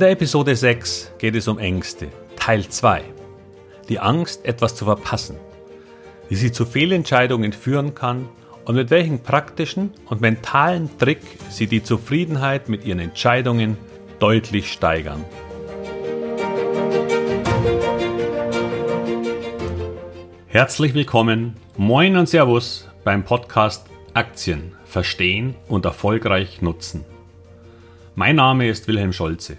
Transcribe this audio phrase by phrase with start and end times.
[0.00, 3.02] der Episode 6 geht es um Ängste, Teil 2.
[3.90, 5.36] Die Angst, etwas zu verpassen,
[6.30, 8.26] wie sie zu Fehlentscheidungen führen kann
[8.64, 13.76] und mit welchem praktischen und mentalen Trick sie die Zufriedenheit mit ihren Entscheidungen
[14.20, 15.22] deutlich steigern.
[20.46, 27.04] Herzlich willkommen, moin und Servus beim Podcast Aktien verstehen und erfolgreich nutzen.
[28.14, 29.58] Mein Name ist Wilhelm Scholze.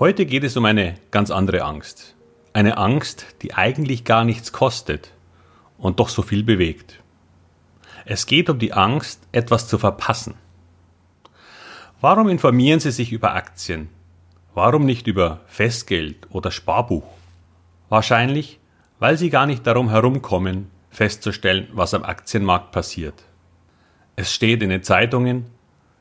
[0.00, 2.14] Heute geht es um eine ganz andere Angst.
[2.54, 5.12] Eine Angst, die eigentlich gar nichts kostet
[5.76, 7.02] und doch so viel bewegt.
[8.06, 10.36] Es geht um die Angst, etwas zu verpassen.
[12.00, 13.90] Warum informieren Sie sich über Aktien?
[14.54, 17.04] Warum nicht über Festgeld oder Sparbuch?
[17.90, 18.58] Wahrscheinlich,
[19.00, 23.22] weil Sie gar nicht darum herumkommen, festzustellen, was am Aktienmarkt passiert.
[24.16, 25.50] Es steht in den Zeitungen,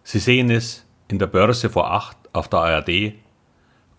[0.04, 3.16] Sie sehen es in der Börse vor acht auf der ARD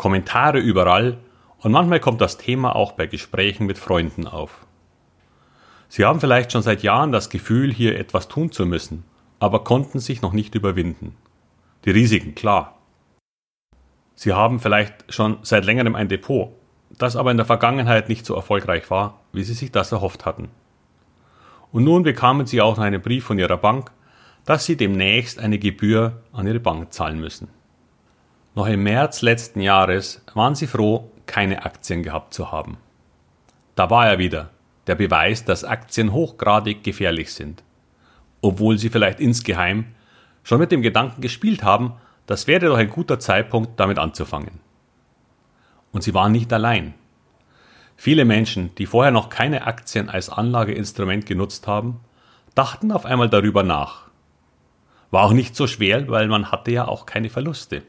[0.00, 1.18] Kommentare überall
[1.58, 4.66] und manchmal kommt das Thema auch bei Gesprächen mit Freunden auf.
[5.90, 9.04] Sie haben vielleicht schon seit Jahren das Gefühl, hier etwas tun zu müssen,
[9.40, 11.16] aber konnten sich noch nicht überwinden.
[11.84, 12.78] Die Risiken, klar.
[14.14, 16.52] Sie haben vielleicht schon seit längerem ein Depot,
[16.96, 20.48] das aber in der Vergangenheit nicht so erfolgreich war, wie Sie sich das erhofft hatten.
[21.72, 23.90] Und nun bekamen Sie auch noch einen Brief von Ihrer Bank,
[24.46, 27.48] dass Sie demnächst eine Gebühr an Ihre Bank zahlen müssen.
[28.56, 32.78] Noch im März letzten Jahres waren sie froh, keine Aktien gehabt zu haben.
[33.76, 34.50] Da war er wieder,
[34.88, 37.62] der Beweis, dass Aktien hochgradig gefährlich sind.
[38.40, 39.94] Obwohl sie vielleicht insgeheim
[40.42, 41.94] schon mit dem Gedanken gespielt haben,
[42.26, 44.58] das wäre doch ein guter Zeitpunkt, damit anzufangen.
[45.92, 46.94] Und sie waren nicht allein.
[47.96, 52.00] Viele Menschen, die vorher noch keine Aktien als Anlageinstrument genutzt haben,
[52.56, 54.08] dachten auf einmal darüber nach.
[55.12, 57.84] War auch nicht so schwer, weil man hatte ja auch keine Verluste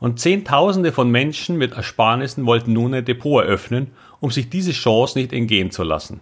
[0.00, 5.18] und Zehntausende von Menschen mit Ersparnissen wollten nun ein Depot eröffnen, um sich diese Chance
[5.18, 6.20] nicht entgehen zu lassen.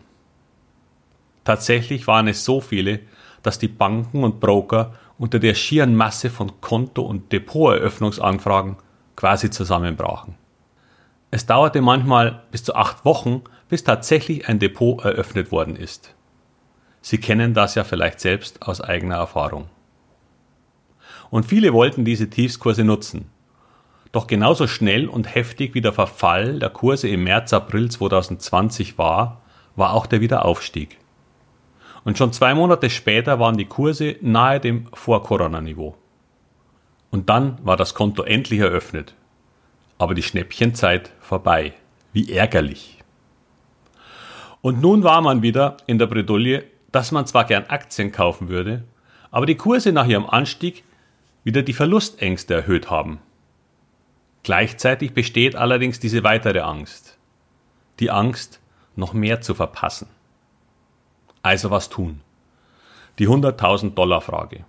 [1.45, 3.01] Tatsächlich waren es so viele,
[3.43, 8.77] dass die Banken und Broker unter der schieren Masse von Konto- und Depoteröffnungsanfragen
[9.17, 10.35] quasi zusammenbrachen.
[11.31, 16.15] Es dauerte manchmal bis zu acht Wochen, bis tatsächlich ein Depot eröffnet worden ist.
[17.01, 19.69] Sie kennen das ja vielleicht selbst aus eigener Erfahrung.
[21.31, 23.31] Und viele wollten diese Tiefskurse nutzen,
[24.13, 29.43] doch genauso schnell und heftig wie der Verfall der Kurse im März, April 2020 war,
[29.77, 30.99] war auch der Wiederaufstieg.
[32.05, 35.95] Und schon zwei Monate später waren die Kurse nahe dem Vor-Corona-Niveau.
[37.11, 39.15] Und dann war das Konto endlich eröffnet.
[39.99, 41.75] Aber die Schnäppchenzeit vorbei.
[42.13, 42.99] Wie ärgerlich.
[44.61, 48.85] Und nun war man wieder in der Bredouille, dass man zwar gern Aktien kaufen würde,
[49.31, 50.85] aber die Kurse nach ihrem Anstieg
[51.45, 53.21] wieder die Verlustängste erhöht haben.
[54.43, 57.19] Gleichzeitig besteht allerdings diese weitere Angst.
[58.01, 58.61] Die Angst,
[58.97, 60.09] noch mehr zu verpassen.
[61.43, 62.21] Also was tun?
[63.19, 64.65] Die 100.000 Dollar Frage.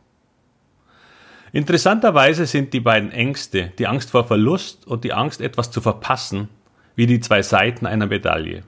[1.52, 6.50] Interessanterweise sind die beiden Ängste, die Angst vor Verlust und die Angst, etwas zu verpassen,
[6.96, 8.64] wie die zwei Seiten einer Medaille.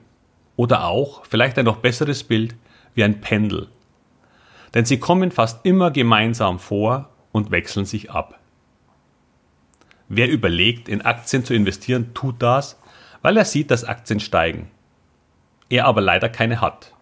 [0.56, 2.56] Oder auch, vielleicht ein noch besseres Bild,
[2.94, 3.68] wie ein Pendel.
[4.74, 8.38] Denn sie kommen fast immer gemeinsam vor und wechseln sich ab.
[10.14, 12.78] Wer überlegt, in Aktien zu investieren, tut das,
[13.22, 14.70] weil er sieht, dass Aktien steigen.
[15.70, 16.92] Er aber leider keine hat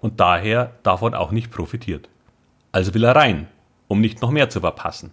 [0.00, 2.08] und daher davon auch nicht profitiert.
[2.72, 3.46] Also will er rein,
[3.86, 5.12] um nicht noch mehr zu verpassen.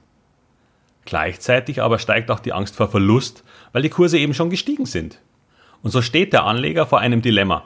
[1.06, 3.44] Gleichzeitig aber steigt auch die Angst vor Verlust,
[3.74, 5.21] weil die Kurse eben schon gestiegen sind.
[5.83, 7.63] Und so steht der Anleger vor einem Dilemma,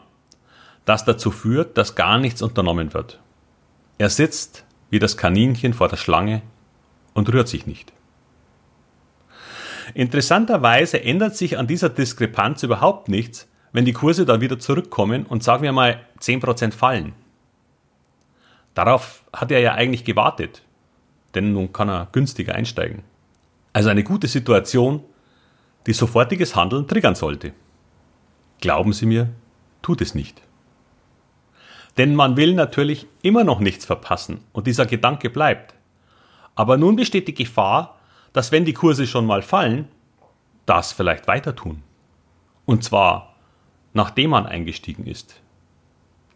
[0.83, 3.21] das dazu führt, dass gar nichts unternommen wird.
[3.97, 6.41] Er sitzt wie das Kaninchen vor der Schlange
[7.13, 7.93] und rührt sich nicht.
[9.93, 15.43] Interessanterweise ändert sich an dieser Diskrepanz überhaupt nichts, wenn die Kurse dann wieder zurückkommen und
[15.43, 17.13] sagen wir mal 10% fallen.
[18.73, 20.63] Darauf hat er ja eigentlich gewartet,
[21.35, 23.03] denn nun kann er günstiger einsteigen.
[23.73, 25.03] Also eine gute Situation,
[25.85, 27.53] die sofortiges Handeln triggern sollte.
[28.61, 29.29] Glauben Sie mir,
[29.81, 30.41] tut es nicht.
[31.97, 35.73] Denn man will natürlich immer noch nichts verpassen und dieser Gedanke bleibt.
[36.55, 37.98] Aber nun besteht die Gefahr,
[38.33, 39.87] dass wenn die Kurse schon mal fallen,
[40.65, 41.83] das vielleicht weiter tun.
[42.65, 43.35] Und zwar,
[43.93, 45.41] nachdem man eingestiegen ist.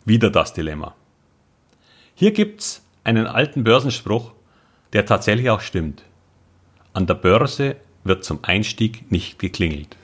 [0.06, 0.96] Wieder das Dilemma.
[2.16, 4.32] Hier gibt's einen alten Börsenspruch,
[4.94, 6.04] der tatsächlich auch stimmt.
[6.94, 9.98] An der Börse wird zum Einstieg nicht geklingelt.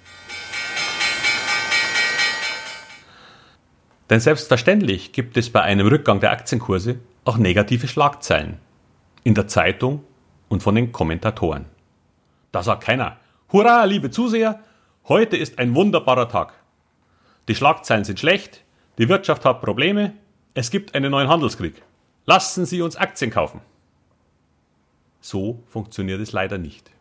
[4.10, 8.58] Denn selbstverständlich gibt es bei einem Rückgang der Aktienkurse auch negative Schlagzeilen.
[9.24, 10.04] In der Zeitung
[10.48, 11.66] und von den Kommentatoren.
[12.52, 13.18] Da sagt keiner,
[13.52, 14.60] Hurra, liebe Zuseher,
[15.08, 16.54] heute ist ein wunderbarer Tag.
[17.48, 18.64] Die Schlagzeilen sind schlecht,
[18.98, 20.14] die Wirtschaft hat Probleme,
[20.54, 21.82] es gibt einen neuen Handelskrieg.
[22.26, 23.62] Lassen Sie uns Aktien kaufen.
[25.22, 26.92] So funktioniert es leider nicht.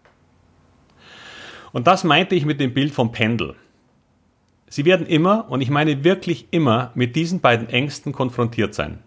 [1.73, 3.55] Und das meinte ich mit dem Bild vom Pendel.
[4.69, 9.03] Sie werden immer, und ich meine wirklich immer, mit diesen beiden Ängsten konfrontiert sein.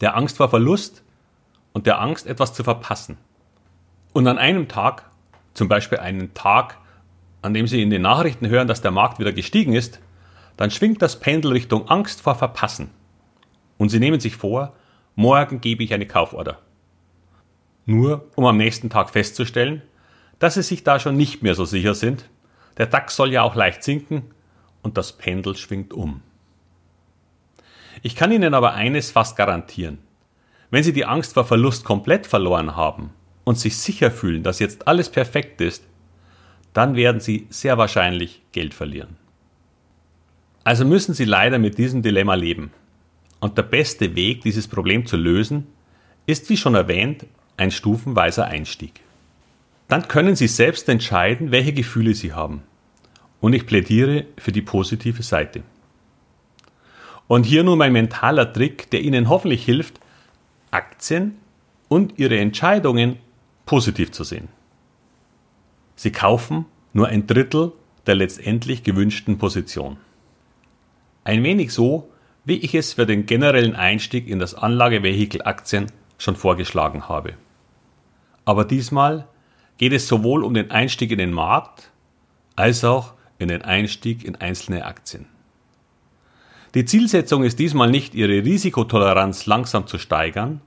[0.00, 1.02] Der Angst vor Verlust
[1.72, 3.18] und der Angst, etwas zu verpassen.
[4.12, 5.10] Und an einem Tag,
[5.54, 6.78] zum Beispiel einen Tag,
[7.40, 10.00] an dem Sie in den Nachrichten hören, dass der Markt wieder gestiegen ist,
[10.56, 12.90] dann schwingt das Pendel Richtung Angst vor Verpassen.
[13.78, 14.74] Und Sie nehmen sich vor,
[15.14, 16.58] morgen gebe ich eine Kauforder.
[17.84, 19.82] Nur um am nächsten Tag festzustellen,
[20.38, 22.28] dass Sie sich da schon nicht mehr so sicher sind
[22.76, 24.30] der DAX soll ja auch leicht sinken
[24.82, 26.22] und das Pendel schwingt um.
[28.02, 29.98] Ich kann Ihnen aber eines fast garantieren.
[30.70, 33.10] Wenn Sie die Angst vor Verlust komplett verloren haben
[33.44, 35.84] und sich sicher fühlen, dass jetzt alles perfekt ist,
[36.72, 39.16] dann werden Sie sehr wahrscheinlich Geld verlieren.
[40.64, 42.70] Also müssen Sie leider mit diesem Dilemma leben.
[43.40, 45.66] Und der beste Weg, dieses Problem zu lösen,
[46.26, 49.00] ist, wie schon erwähnt, ein stufenweiser Einstieg.
[49.88, 52.62] Dann können Sie selbst entscheiden, welche Gefühle Sie haben.
[53.40, 55.64] Und ich plädiere für die positive Seite.
[57.26, 59.98] Und hier nun mein mentaler Trick, der Ihnen hoffentlich hilft,
[60.70, 61.36] Aktien
[61.88, 63.18] und Ihre Entscheidungen
[63.66, 64.48] positiv zu sehen.
[65.94, 67.72] Sie kaufen nur ein Drittel
[68.06, 69.96] der letztendlich gewünschten Position.
[71.24, 72.10] Ein wenig so,
[72.44, 75.86] wie ich es für den generellen Einstieg in das Anlagevehikel Aktien
[76.18, 77.34] schon vorgeschlagen habe.
[78.44, 79.28] Aber diesmal
[79.78, 81.92] geht es sowohl um den Einstieg in den Markt
[82.56, 85.26] als auch in den Einstieg in einzelne Aktien.
[86.74, 90.60] Die Zielsetzung ist diesmal nicht, ihre Risikotoleranz langsam zu steigern,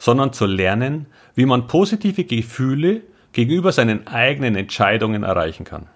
[0.00, 1.06] sondern zu lernen,
[1.36, 3.02] wie man positive Gefühle
[3.32, 5.86] gegenüber seinen eigenen Entscheidungen erreichen kann.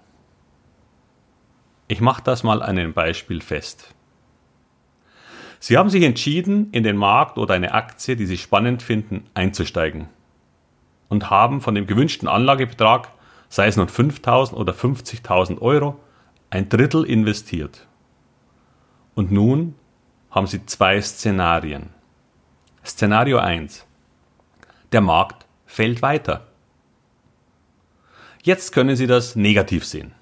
[1.87, 3.93] Ich mache das mal an einem Beispiel fest.
[5.59, 10.07] Sie haben sich entschieden, in den Markt oder eine Aktie, die Sie spannend finden, einzusteigen
[11.09, 13.11] und haben von dem gewünschten Anlagebetrag,
[13.49, 15.99] sei es nun 5.000 oder 50.000 Euro,
[16.51, 17.87] ein Drittel investiert.
[19.15, 19.73] Und nun
[20.29, 21.89] haben Sie zwei Szenarien.
[22.83, 23.85] Szenario 1.
[24.91, 26.47] Der Markt fällt weiter.
[28.43, 30.13] Jetzt können Sie das negativ sehen.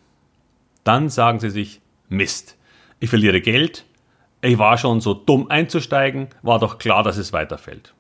[0.84, 2.58] Dann sagen Sie sich, Mist,
[3.00, 3.86] ich verliere Geld,
[4.42, 7.94] ich war schon so dumm einzusteigen, war doch klar, dass es weiterfällt.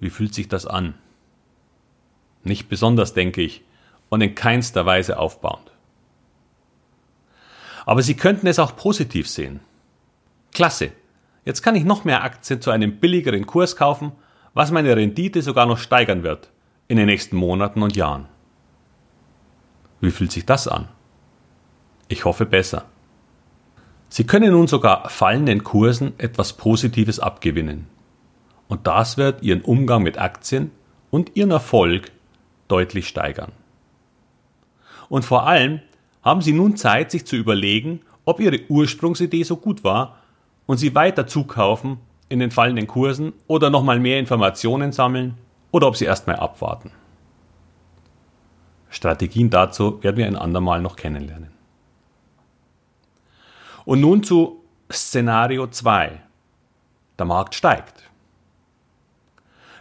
[0.00, 0.94] Wie fühlt sich das an?
[2.44, 3.62] Nicht besonders, denke ich,
[4.08, 5.72] und in keinster Weise aufbauend.
[7.84, 9.60] Aber Sie könnten es auch positiv sehen.
[10.52, 10.92] Klasse,
[11.44, 14.12] jetzt kann ich noch mehr Aktien zu einem billigeren Kurs kaufen,
[14.54, 16.50] was meine Rendite sogar noch steigern wird
[16.88, 18.26] in den nächsten Monaten und Jahren.
[20.00, 20.88] Wie fühlt sich das an?
[22.08, 22.86] Ich hoffe besser.
[24.08, 27.86] Sie können nun sogar fallenden Kursen etwas Positives abgewinnen.
[28.68, 30.70] Und das wird Ihren Umgang mit Aktien
[31.10, 32.10] und Ihren Erfolg
[32.68, 33.52] deutlich steigern.
[35.08, 35.80] Und vor allem
[36.22, 40.18] haben Sie nun Zeit, sich zu überlegen, ob Ihre Ursprungsidee so gut war
[40.68, 41.98] und Sie weiter zukaufen
[42.28, 45.38] in den fallenden Kursen oder nochmal mehr Informationen sammeln
[45.70, 46.92] oder ob Sie erstmal abwarten.
[48.90, 51.50] Strategien dazu werden wir ein andermal noch kennenlernen.
[53.86, 56.20] Und nun zu Szenario 2.
[57.18, 58.10] Der Markt steigt.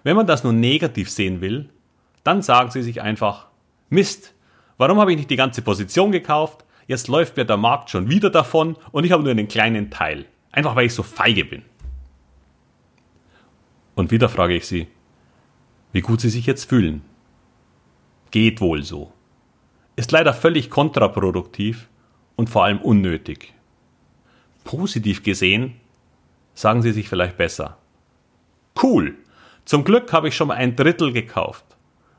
[0.04, 1.70] Wenn man das nun negativ sehen will,
[2.24, 3.48] dann sagen Sie sich einfach,
[3.90, 4.34] Mist,
[4.78, 6.64] warum habe ich nicht die ganze Position gekauft?
[6.88, 10.28] Jetzt läuft mir der Markt schon wieder davon und ich habe nur einen kleinen Teil.
[10.58, 11.62] Einfach weil ich so feige bin.
[13.94, 14.88] Und wieder frage ich Sie,
[15.92, 17.04] wie gut Sie sich jetzt fühlen.
[18.32, 19.14] Geht wohl so.
[19.96, 21.90] Ist leider völlig kontraproduktiv
[22.36, 23.54] und vor allem unnötig.
[24.64, 25.76] Positiv gesehen
[26.56, 27.78] sagen Sie sich vielleicht besser.
[28.82, 29.16] Cool,
[29.64, 31.66] zum Glück habe ich schon mal ein Drittel gekauft.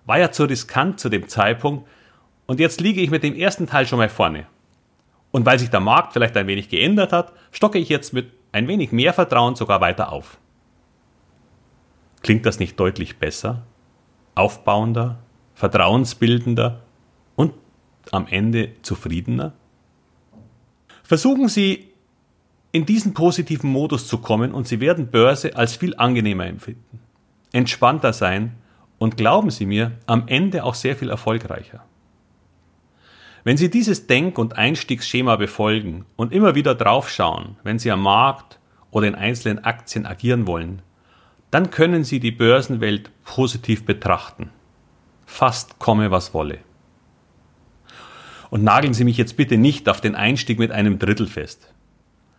[0.06, 1.88] War ja zu riskant zu dem Zeitpunkt
[2.46, 4.46] und jetzt liege ich mit dem ersten Teil schon mal vorne.
[5.30, 8.66] Und weil sich der Markt vielleicht ein wenig geändert hat, stocke ich jetzt mit ein
[8.66, 10.38] wenig mehr Vertrauen sogar weiter auf.
[12.22, 13.62] Klingt das nicht deutlich besser,
[14.34, 15.18] aufbauender,
[15.54, 16.82] vertrauensbildender
[17.36, 17.54] und
[18.10, 19.52] am Ende zufriedener?
[21.02, 21.88] Versuchen Sie
[22.72, 27.00] in diesen positiven Modus zu kommen und Sie werden Börse als viel angenehmer empfinden,
[27.52, 28.56] entspannter sein
[28.98, 31.84] und glauben Sie mir, am Ende auch sehr viel erfolgreicher.
[33.48, 38.58] Wenn Sie dieses Denk- und Einstiegsschema befolgen und immer wieder draufschauen, wenn Sie am Markt
[38.90, 40.82] oder in einzelnen Aktien agieren wollen,
[41.50, 44.50] dann können Sie die Börsenwelt positiv betrachten.
[45.24, 46.58] Fast komme, was wolle.
[48.50, 51.72] Und nageln Sie mich jetzt bitte nicht auf den Einstieg mit einem Drittel fest.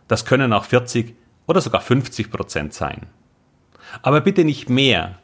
[0.06, 1.16] Das können auch 40
[1.48, 3.08] oder sogar 50 Prozent sein.
[4.02, 5.18] Aber bitte nicht mehr,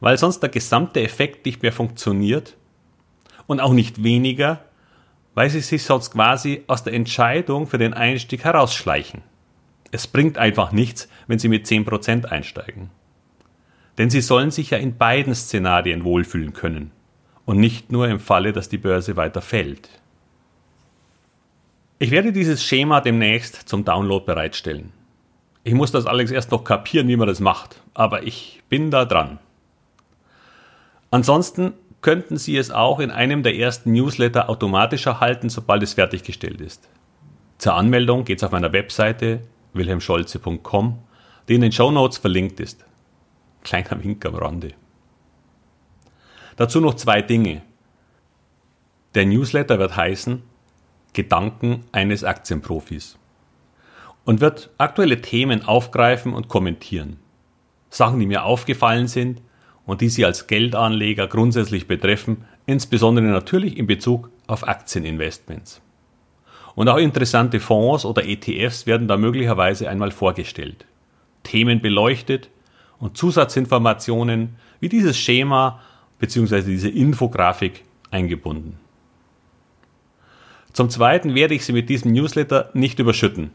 [0.00, 2.58] weil sonst der gesamte Effekt nicht mehr funktioniert
[3.46, 4.66] und auch nicht weniger,
[5.34, 9.22] weil sie sich sonst quasi aus der Entscheidung für den Einstieg herausschleichen.
[9.92, 12.90] Es bringt einfach nichts, wenn sie mit 10% einsteigen.
[13.98, 16.92] Denn sie sollen sich ja in beiden Szenarien wohlfühlen können
[17.44, 19.88] und nicht nur im Falle, dass die Börse weiter fällt.
[21.98, 24.92] Ich werde dieses Schema demnächst zum Download bereitstellen.
[25.64, 29.04] Ich muss das allerdings erst noch kapieren, wie man das macht, aber ich bin da
[29.04, 29.38] dran.
[31.10, 36.60] Ansonsten könnten Sie es auch in einem der ersten Newsletter automatisch erhalten, sobald es fertiggestellt
[36.60, 36.88] ist.
[37.58, 39.40] Zur Anmeldung geht's auf meiner Webseite
[39.74, 40.98] wilhelmscholze.com,
[41.48, 42.84] die in den Show Notes verlinkt ist.
[43.62, 44.72] Kleiner Wink am Rande.
[46.56, 47.62] Dazu noch zwei Dinge.
[49.14, 50.42] Der Newsletter wird heißen
[51.12, 53.18] Gedanken eines Aktienprofis
[54.24, 57.18] und wird aktuelle Themen aufgreifen und kommentieren.
[57.90, 59.42] Sachen, die mir aufgefallen sind
[59.86, 65.80] und die Sie als Geldanleger grundsätzlich betreffen, insbesondere natürlich in Bezug auf Aktieninvestments.
[66.74, 70.86] Und auch interessante Fonds oder ETFs werden da möglicherweise einmal vorgestellt,
[71.42, 72.48] Themen beleuchtet
[72.98, 75.80] und Zusatzinformationen wie dieses Schema
[76.18, 76.62] bzw.
[76.62, 78.78] diese Infografik eingebunden.
[80.72, 83.50] Zum Zweiten werde ich Sie mit diesem Newsletter nicht überschütten,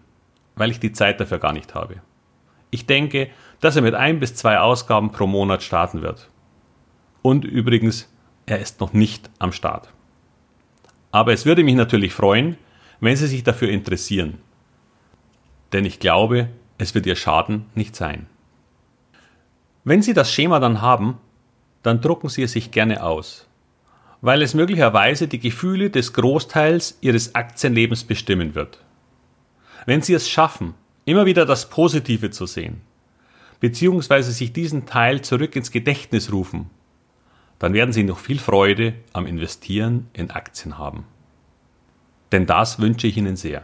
[0.55, 2.01] weil ich die Zeit dafür gar nicht habe.
[2.71, 3.29] Ich denke,
[3.61, 6.29] dass er mit ein bis zwei Ausgaben pro Monat starten wird.
[7.21, 8.11] Und übrigens,
[8.45, 9.89] er ist noch nicht am Start.
[11.11, 12.57] Aber es würde mich natürlich freuen,
[12.99, 14.39] wenn Sie sich dafür interessieren.
[15.73, 18.27] Denn ich glaube, es wird Ihr Schaden nicht sein.
[19.83, 21.17] Wenn Sie das Schema dann haben,
[21.83, 23.47] dann drucken Sie es sich gerne aus,
[24.21, 28.83] weil es möglicherweise die Gefühle des Großteils Ihres Aktienlebens bestimmen wird.
[29.85, 30.73] Wenn Sie es schaffen,
[31.05, 32.81] immer wieder das Positive zu sehen,
[33.59, 36.69] beziehungsweise sich diesen Teil zurück ins Gedächtnis rufen,
[37.59, 41.05] dann werden Sie noch viel Freude am Investieren in Aktien haben.
[42.31, 43.63] Denn das wünsche ich Ihnen sehr.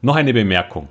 [0.00, 0.88] Noch eine Bemerkung.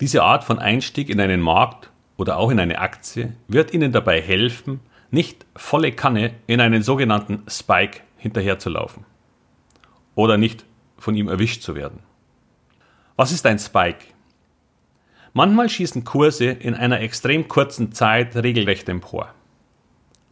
[0.00, 4.22] Diese Art von Einstieg in einen Markt oder auch in eine Aktie wird Ihnen dabei
[4.22, 9.04] helfen, nicht volle Kanne in einen sogenannten Spike hinterherzulaufen
[10.14, 10.64] oder nicht
[10.96, 12.00] von ihm erwischt zu werden.
[13.16, 14.06] Was ist ein Spike?
[15.34, 19.32] Manchmal schießen Kurse in einer extrem kurzen Zeit regelrecht empor.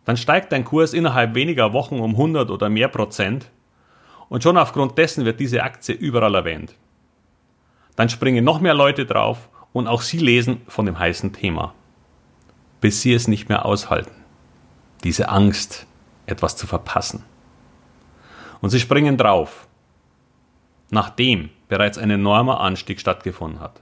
[0.04, 3.50] Dann steigt ein Kurs innerhalb weniger Wochen um 100 oder mehr Prozent
[4.28, 6.74] und schon aufgrund dessen wird diese Aktie überall erwähnt.
[7.94, 11.74] Dann springen noch mehr Leute drauf und auch sie lesen von dem heißen Thema,
[12.80, 14.24] bis sie es nicht mehr aushalten.
[15.04, 15.86] Diese Angst,
[16.26, 17.22] etwas zu verpassen.
[18.60, 19.68] Und sie springen drauf
[20.92, 23.80] nachdem bereits ein enormer Anstieg stattgefunden hat.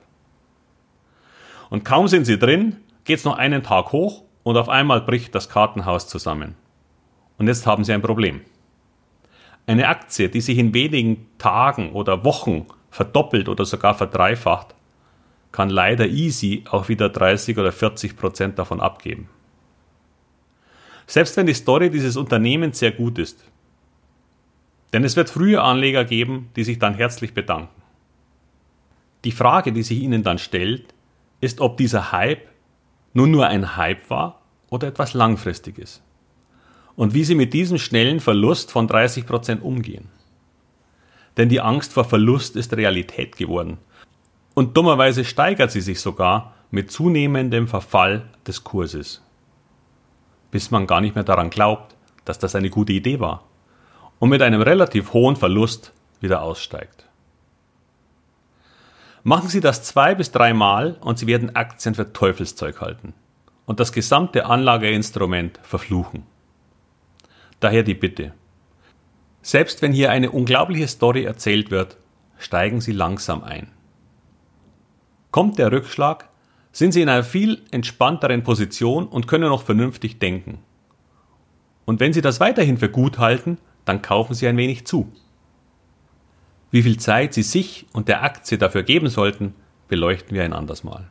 [1.68, 5.48] Und kaum sind sie drin, geht's noch einen Tag hoch und auf einmal bricht das
[5.48, 6.54] Kartenhaus zusammen.
[7.36, 8.42] Und jetzt haben sie ein Problem.
[9.66, 14.74] Eine Aktie, die sich in wenigen Tagen oder Wochen verdoppelt oder sogar verdreifacht,
[15.50, 19.28] kann leider easy auch wieder 30 oder 40 Prozent davon abgeben.
[21.08, 23.44] Selbst wenn die Story dieses Unternehmens sehr gut ist,
[24.92, 27.80] denn es wird frühe Anleger geben, die sich dann herzlich bedanken.
[29.25, 30.94] Die Frage, die sich ihnen dann stellt,
[31.40, 32.49] ist, ob dieser Hype
[33.12, 36.02] nun nur ein Hype war oder etwas Langfristiges.
[36.97, 40.09] Und wie sie mit diesem schnellen Verlust von 30 Prozent umgehen.
[41.37, 43.78] Denn die Angst vor Verlust ist Realität geworden.
[44.54, 49.23] Und dummerweise steigert sie sich sogar mit zunehmendem Verfall des Kurses.
[50.50, 53.50] Bis man gar nicht mehr daran glaubt, dass das eine gute Idee war
[54.20, 57.06] und mit einem relativ hohen Verlust wieder aussteigt.
[59.24, 63.12] Machen Sie das zwei bis dreimal und Sie werden Aktien für Teufelszeug halten
[63.66, 66.22] und das gesamte Anlageinstrument verfluchen.
[67.58, 68.32] Daher die Bitte.
[69.42, 71.96] Selbst wenn hier eine unglaubliche Story erzählt wird,
[72.38, 73.68] steigen Sie langsam ein.
[75.30, 76.28] Kommt der Rückschlag,
[76.72, 80.58] sind Sie in einer viel entspannteren Position und können noch vernünftig denken.
[81.84, 85.12] Und wenn Sie das weiterhin für gut halten, dann kaufen Sie ein wenig zu.
[86.70, 89.54] Wie viel Zeit Sie sich und der Aktie dafür geben sollten,
[89.88, 91.08] beleuchten wir ein anderes Mal.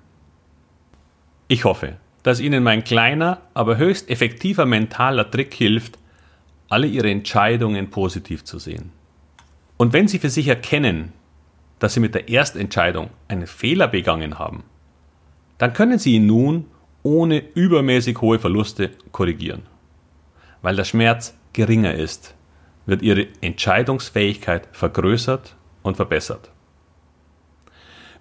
[1.47, 5.97] Ich hoffe, dass Ihnen mein kleiner, aber höchst effektiver mentaler Trick hilft,
[6.69, 8.91] alle Ihre Entscheidungen positiv zu sehen.
[9.77, 11.13] Und wenn Sie für sich erkennen,
[11.79, 14.63] dass Sie mit der Erstentscheidung einen Fehler begangen haben,
[15.57, 16.65] dann können Sie ihn nun
[17.03, 19.63] ohne übermäßig hohe Verluste korrigieren.
[20.61, 22.35] Weil der Schmerz geringer ist,
[22.85, 26.51] wird Ihre Entscheidungsfähigkeit vergrößert und verbessert.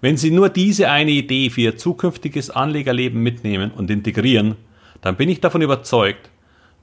[0.01, 4.55] Wenn Sie nur diese eine Idee für Ihr zukünftiges Anlegerleben mitnehmen und integrieren,
[5.01, 6.29] dann bin ich davon überzeugt,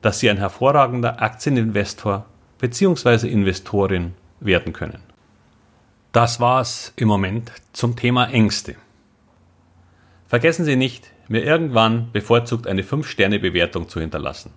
[0.03, 2.27] dass Sie ein hervorragender Aktieninvestor
[2.59, 3.29] bzw.
[3.29, 5.01] Investorin werden können.
[6.13, 8.77] Das war's im Moment zum Thema Ängste.
[10.29, 14.51] Vergessen Sie nicht, mir irgendwann bevorzugt eine 5-Sterne-Bewertung zu hinterlassen.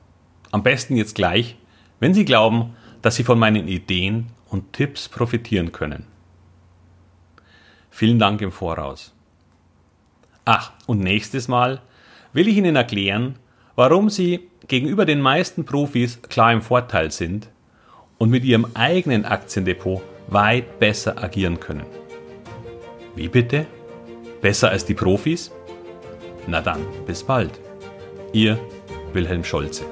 [0.52, 1.58] Am besten jetzt gleich,
[2.00, 6.06] wenn Sie glauben, dass Sie von meinen Ideen und Tipps profitieren können.
[7.90, 9.14] Vielen Dank im Voraus.
[10.46, 11.82] Ach, und nächstes Mal
[12.34, 13.36] will ich Ihnen erklären,
[13.76, 17.50] warum Sie gegenüber den meisten Profis klar im Vorteil sind
[18.18, 21.86] und mit Ihrem eigenen Aktiendepot weit besser agieren können.
[23.16, 23.66] Wie bitte?
[24.42, 25.52] Besser als die Profis?
[26.48, 27.60] Na dann, bis bald.
[28.32, 28.60] Ihr
[29.14, 29.86] Wilhelm Scholze.